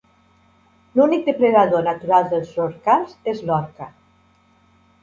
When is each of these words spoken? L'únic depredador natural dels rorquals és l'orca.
L'únic 0.99 1.27
depredador 1.27 1.85
natural 1.89 2.27
dels 2.33 2.57
rorquals 2.63 3.17
és 3.35 3.47
l'orca. 3.51 3.95